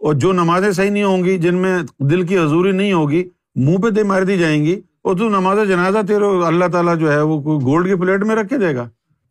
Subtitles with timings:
[0.00, 1.78] اور جو نمازیں صحیح نہیں ہوں گی، جن میں
[2.10, 3.22] دل کی حضوری نہیں ہوگی،
[3.56, 7.12] منہ پہ دے مار دی جائیں گی، اور تو نماز جنازہ تیرے اللہ تعالیٰ جو
[7.12, 8.88] ہے وہ گولڈ کی پلیٹ میں رکھ کے دے گا۔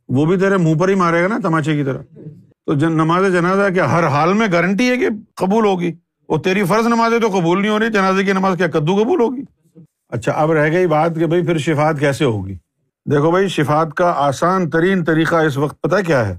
[0.09, 2.01] وہ بھی تیرے منہ پر ہی مارے گا نا تماچے کی طرح۔
[2.65, 5.91] تو نماز جنازہ کیا ہر حال میں گارنٹی ہے کہ قبول ہوگی،
[6.29, 9.21] اور تیری فرض نمازیں تو قبول نہیں ہو رہی، جنازے کی نماز کیا کدو قبول
[9.21, 9.43] ہوگی؟
[10.09, 12.53] اچھا اب رہ گئی بات کہ بھائی پھر شفات کیسے ہوگی؟
[13.05, 16.37] دیکھو بھائی شفات کا آسان ترین طریقہ اس وقت پتا کیا ہے؟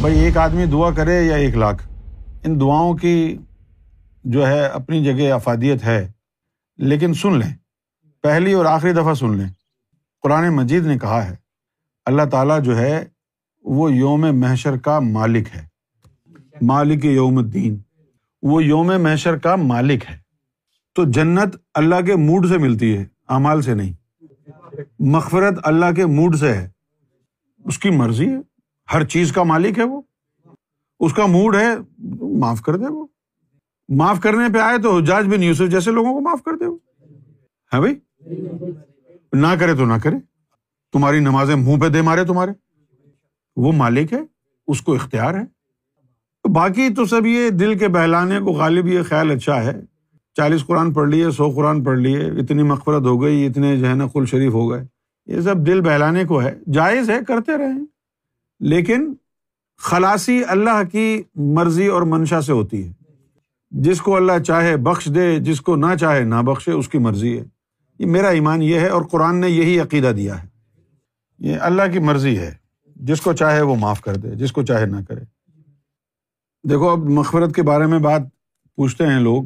[0.00, 1.88] بھائی ایک آدمی دعا کرے یا ایک لاکھ؟
[2.44, 3.38] ان دعاؤں کی
[4.24, 6.10] جو ہے اپنی جگہ افادیت ہے،
[6.76, 7.54] لیکن سن لیں،
[8.22, 9.48] پہلی اور آخری دفعہ سن لیں۔
[10.22, 11.36] قرآن مجید نے کہا ہے،
[12.06, 13.04] اللہ تعالیٰ جو ہے،
[13.64, 15.66] وہ یوم محشر کا مالک ہے۔
[16.62, 17.78] مالک یوم الدین،
[18.42, 20.18] وہ یوم محشر کا مالک ہے۔
[20.94, 23.92] تو جنت اللہ کے موڈ سے ملتی ہے امال سے نہیں۔
[24.98, 26.68] مغفرت اللہ کے موڈ سے ہے۔
[27.64, 28.55] اس کی مرضی ہے۔
[28.92, 30.00] ہر چیز کا مالک ہے وہ۔
[31.00, 31.68] اس کا موڈ ہے،
[32.38, 33.06] معاف کر دے وہ۔
[33.88, 36.78] معاف کرنے پہ آئے تو حجاج بن یوسف جیسے لوگوں کو معاف کر دے وہ۔
[37.74, 37.94] ہے بھائی؟
[39.32, 40.16] نہ کرے تو نہ کرے۔
[40.92, 42.50] تمہاری نمازیں منہ پہ دے مارے تمہارے۔
[43.56, 44.20] وہ مالک ہے،
[44.66, 45.56] اس کو اختیار ہے۔
[46.48, 49.80] باقی تو سب یہ دل کے بہلانے کو غالب یہ خیال اچھا ہے۔
[50.34, 53.94] چالیس قرآن پڑھ لیے، سو قرآن پڑھ لیے، اتنی مغفرت ہو گئی، اتنے جو ہے
[53.94, 54.86] نا کل شریف ہو گئے۔
[55.26, 57.95] یہ سب دل بہلانے کو ہے، جائز ہے، کرتے رہے۔
[58.60, 59.14] لیکن
[59.78, 62.92] خلاصی اللہ کی مرضی اور منشا سے ہوتی ہے۔
[63.70, 67.38] جس کو اللہ چاہے بخش دے، جس کو نہ چاہے نہ بخشے، اس کی مرضی
[67.38, 67.44] ہے۔
[67.98, 70.48] یہ میرا ایمان یہ ہے اور قرآن نے یہی عقیدہ دیا ہے۔
[71.38, 72.54] یہ اللہ کی مرضی ہے۔
[72.96, 75.20] جس کو چاہے وہ معاف کر دے، جس کو چاہے نہ کرے۔
[76.68, 78.20] دیکھو، اب مغفرت کے بارے میں بات
[78.76, 79.42] پوچھتے ہیں لوگ۔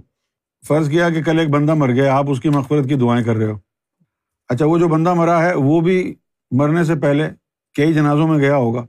[0.68, 3.36] فرض کیا کہ کل ایک بندہ مر گیا، آپ اس کی مغفرت کی دعائیں کر
[3.36, 3.58] رہے ہو۔
[4.48, 6.14] اچھا وہ جو بندہ مرا ہے، وہ بھی
[6.50, 7.30] مرنے سے پہلے
[7.74, 8.86] کئی جنازوں میں گیا ہوگا۔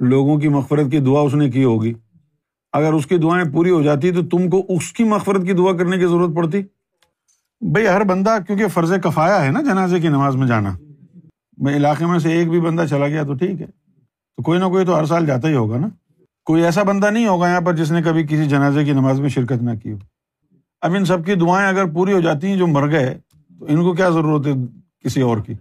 [0.00, 1.92] لوگوں کی مغفرت کی دعا اس نے کی ہوگی۔
[2.72, 5.76] اگر اس کی دعائیں پوری ہو جاتی تو تم کو اس کی مغفرت کی دعا
[5.76, 6.62] کرنے کی ضرورت پڑتی۔
[7.60, 10.78] بھائی ہر بندہ کیونکہ فرض کفایا ہے نا جنازے کی نماز میں جانا۔
[11.58, 13.66] میں علاقے میں سے ایک بھی بندہ چلا گیا تو ٹھیک ہے۔
[14.36, 15.88] تو کوئی نہ کوئی تو ہر سال جاتا ہی ہوگا نا۔
[16.44, 19.28] کوئی ایسا بندہ نہیں ہوگا یہاں پر جس نے کبھی کسی جنازے کی نماز میں
[19.28, 19.98] شرکت نہ کی ہو۔
[20.80, 23.18] اب ان سب کی دعائیں اگر پوری ہو جاتی ہیں جو مر گئے،
[23.58, 24.52] تو ان کو کیا ضرورت ہے
[25.04, 25.54] کسی اور کی؟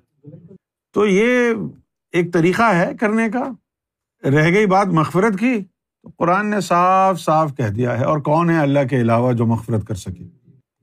[0.94, 1.53] تو یہ
[2.11, 3.44] ایک طریقہ ہے کرنے کا۔
[4.24, 5.63] رہ گئی بات مغفرت کی،
[6.03, 9.46] تو قرآن نے صاف صاف کہہ دیا ہے، اور کون ہے اللہ کے علاوہ جو
[9.46, 10.28] مغفرت کر سکے؟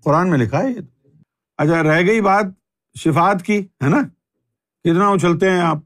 [0.05, 0.81] قرآن میں لکھا ہے یہ۔
[1.59, 2.45] اچھا رہ گئی بات
[2.99, 4.03] شفات کی، ہے نا؟
[4.85, 5.79] کتنا اچھلتے ہیں آپ۔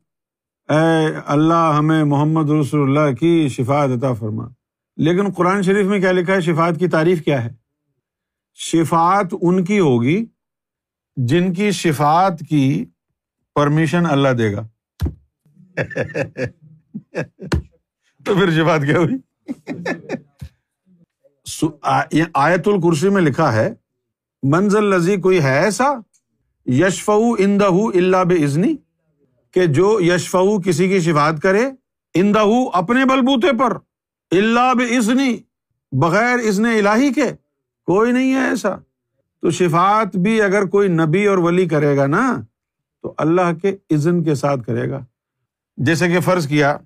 [0.68, 4.48] اے اللہ، ہمیں محمد رسول اللہ کی شفات عطا فرما۔
[4.96, 7.50] لیکن قرآن شریف میں کیا لکھا ہے؟ شفات کی تعریف کیا ہے؟
[8.54, 10.26] شفات ان کی ہوگی
[11.16, 12.84] جن کی شفات کی
[13.54, 14.68] پرمیشن اللہ دے گا۔
[18.30, 19.16] تو پھر شفات کیا ہوئی؟
[22.34, 23.72] آیت الکرسی میں لکھا ہے
[24.42, 25.88] منزل لذی کوئی ہے ایسا؟
[26.66, 28.74] یشف اندہ اللہ بزنی
[29.54, 31.64] کہ جو یشف کسی کی شفات کرے
[32.14, 32.42] اندہ
[32.72, 33.76] اپنے بلبوتے پر
[34.30, 35.36] اللہ بزنی
[35.92, 37.26] بغیر ازن الہی کے،
[37.86, 38.76] کوئی نہیں ہے ایسا۔
[39.42, 42.24] تو شفات بھی اگر کوئی نبی اور ولی کرے گا نا،
[43.02, 45.04] تو اللہ کے عزن کے ساتھ کرے گا۔
[45.76, 46.76] جیسے کہ فرض کیا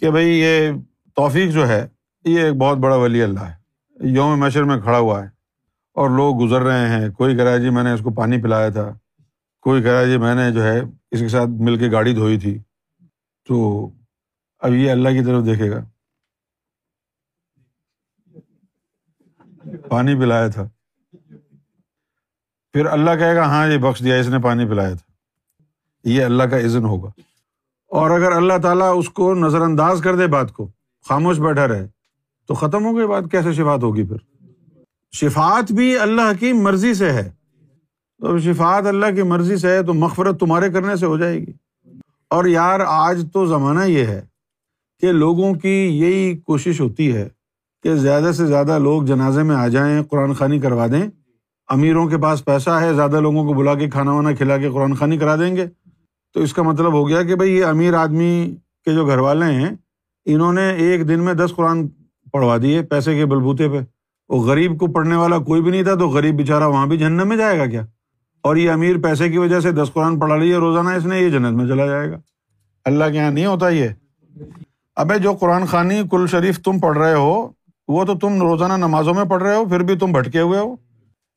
[0.00, 0.70] کہ بھائی یہ
[1.18, 1.88] توفیق جو ہے،
[2.24, 3.54] یہ ایک بہت بڑا ولی اللہ ہے۔
[4.08, 5.28] یوم مشر میں کھڑا ہوا ہے
[5.94, 8.42] اور لوگ گزر رہے ہیں۔ کوئی کہہ رہا ہے جی میں نے اس کو پانی
[8.42, 8.98] پلایا تھا۔
[9.60, 10.80] کوئی کہہ رہا ہے جی میں نے جو ہے
[11.10, 12.58] اس کے ساتھ مل کے گاڑی دھوئی تھی۔
[13.48, 13.90] تو
[14.58, 15.84] اب یہ اللہ کی طرف دیکھے گا۔
[19.88, 20.68] پانی پلایا تھا۔
[22.72, 25.12] پھر اللہ کہے گا ہاں یہ بخش دیا، اس نے پانی پلایا تھا۔
[26.04, 27.10] یہ اللہ کا عزن ہوگا۔
[27.86, 30.70] اور اگر اللہ تعالیٰ اس کو نظر انداز کر دے بات کو
[31.04, 31.88] خاموش بیٹھا رہے۔
[32.48, 34.16] تو ختم ہو گئی بات، کیسے شفات ہوگی پھر؟
[35.12, 37.30] شفات بھی اللہ کی مرضی سے ہے۔
[38.18, 41.52] تو شفات اللہ کی مرضی سے ہے تو مغفرت تمہارے کرنے سے ہو جائے گی۔
[42.30, 44.22] اور یار، آج تو زمانہ یہ ہے
[45.00, 47.28] کہ لوگوں کی یہی کوشش ہوتی ہے
[47.82, 51.10] کہ زیادہ سے زیادہ لوگ جنازے میں آ جائیں، قرآن خوانی کروا دیں۔
[51.68, 54.94] امیروں کے پاس پیسہ ہے، زیادہ لوگوں کو بلا کے کھانا وانا کھلا کے قرآن
[54.94, 55.66] خوانی کرا دیں گے۔
[56.34, 58.54] تو اس کا مطلب ہو گیا کہ بھائی یہ امیر آدمی
[58.84, 59.70] کے جو گھر والے ہیں
[60.34, 61.88] انہوں نے ایک دن میں دس قرآن
[62.32, 63.78] پڑھوا دیے پیسے کے بلبوتے پہ۔
[64.28, 67.26] وہ غریب کو پڑھنے والا کوئی بھی نہیں تھا تو غریب بےچارا وہاں بھی جنت
[67.26, 67.86] میں جائے گا کیا؟
[68.42, 71.28] اور یہ امیر پیسے کی وجہ سے دس قرآن پڑھا لیے، روزانہ اس نے یہ
[71.28, 72.18] جنت میں چلا جائے گا۔
[72.84, 73.88] اللہ کے یہاں نہیں ہوتا یہ۔
[74.96, 77.48] ابے جو قرآن خوانی کل شریف تم پڑھ رہے ہو،
[77.88, 80.76] وہ تو تم روزانہ نمازوں میں پڑھ رہے ہو، پھر بھی تم بھٹکے ہوئے ہو۔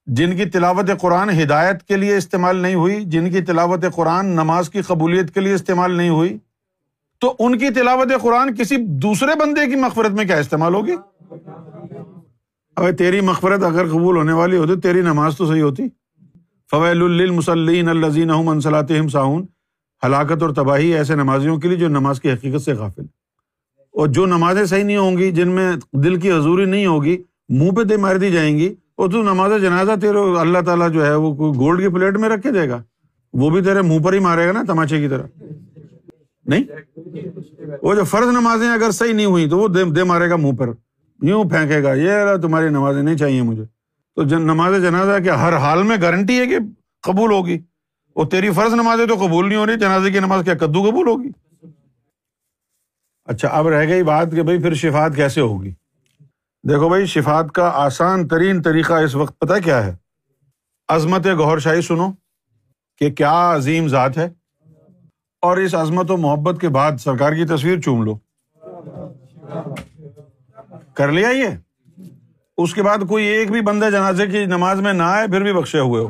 [0.05, 4.69] جن کی تلاوت قرآن ہدایت کے لیے استعمال نہیں ہوئی، جن کی تلاوت قرآن نماز
[4.69, 6.37] کی قبولیت کے لیے استعمال نہیں ہوئی
[7.21, 10.95] تو ان کی تلاوت قرآن کسی دوسرے بندے کی مغفرت میں کیا استعمال ہوگی؟
[12.75, 15.83] ابھی تیری مغفرت اگر قبول ہونے والی ہوتی، تیری نماز تو صحیح ہوتی۔
[16.71, 19.45] فویل المسلین الزین منسلاۃ ساؤن
[20.05, 23.05] ہلاکت اور تباہی ایسے نمازیوں کے لیے جو نماز کی حقیقت سے غافل۔
[23.91, 27.71] اور جو نمازیں صحیح نہیں ہوں گی، جن میں دل کی حضوری نہیں ہوگی، منہ
[27.71, 31.15] پہ دے مار دی جائیں گی، اور تو نماز جنازہ تیرے اللہ تعالیٰ جو ہے
[31.15, 32.83] وہ کوئی گولڈ کی پلیٹ میں رکھ کے دے گا۔
[33.33, 35.23] وہ بھی تیرے منہ پر ہی مارے گا نا تماچے کی طرح۔
[36.45, 36.63] نہیں؟
[37.81, 40.69] وہ جو فرض نمازیں اگر صحیح نہیں ہوئی تو وہ دے مارے گا منہ پر۔
[41.21, 42.11] یوں پھینکے گا، یہ
[42.41, 43.63] تمہاری نمازیں نہیں چاہیے مجھے۔
[44.15, 46.57] تو نماز جنازہ کیا ہر حال میں گارنٹی ہے کہ
[47.01, 47.59] قبول ہوگی۔
[48.13, 51.07] اور تیری فرض نمازیں تو قبول نہیں ہو رہی، جنازے کی نماز کیا کدو قبول
[51.07, 51.29] ہوگی؟
[53.25, 55.71] اچھا اب رہ گئی بات کہ بھائی پھر شفات کیسے ہوگی؟
[56.69, 59.95] دیکھو بھائی شفات کا آسان ترین طریقہ اس وقت پتا کیا ہے؟
[60.87, 62.11] عظمت گہر شاہی سنو
[62.97, 64.40] کہ کیا عظیم ذات ہے۔
[65.41, 68.17] اور اس عظمت و محبت کے بعد سرکار کی تصویر چوم لو۔
[70.93, 71.47] کر لیا یہ؟
[72.57, 75.53] اس کے بعد کوئی ایک بھی بندہ جنازے کی نماز میں نہ آئے، پھر بھی
[75.53, 76.09] بخشے ہوئے ہو۔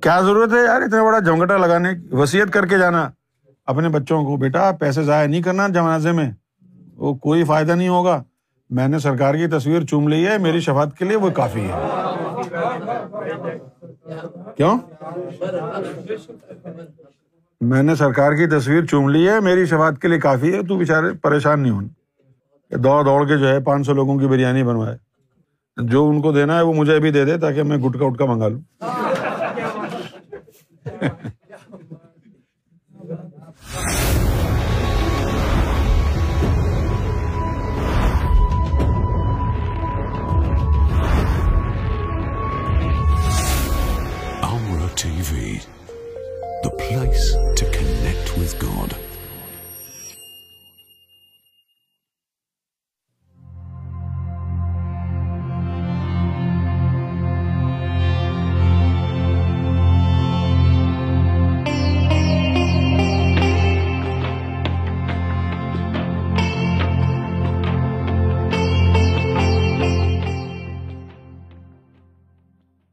[0.00, 3.10] کیا ضرورت ہے یار اتنا بڑا جھونگٹا لگانے وسیعت کر کے جانا۔
[3.66, 6.30] اپنے بچوں کو، بیٹا، پیسے ضائع نہیں کرنا جنازے میں،
[6.96, 8.22] وہ کوئی فائدہ نہیں ہوگا۔
[8.70, 11.72] میں نے سرکار کی تصویر چوم لی ہے، میری شفات کے لیے وہ کافی ہے۔
[14.56, 14.78] کیوں؟
[17.60, 20.76] میں نے سرکار کی تصویر چوم لی ہے، میری شفات کے لیے کافی ہے، تو
[20.76, 21.88] بےچارے پریشان نہیں ہونا
[22.76, 24.96] دوڑ دوڑ کے جو ہے پانچ سو لوگوں کی بریانی بنوائے۔
[25.76, 28.48] جو ان کو دینا ہے وہ مجھے بھی دے دے تاکہ میں گٹکا اٹکا منگا
[28.48, 28.60] لوں۔
[44.96, 45.54] T V
[46.64, 48.92] the place to connect with God